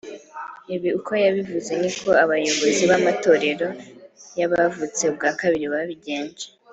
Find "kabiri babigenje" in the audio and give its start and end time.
5.39-6.45